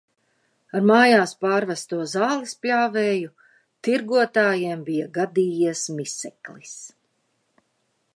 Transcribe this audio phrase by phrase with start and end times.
[0.77, 3.29] Ar mājās pārvesto zālespļāvēju
[3.89, 6.75] tirgotājiem bija gadījies miseklis.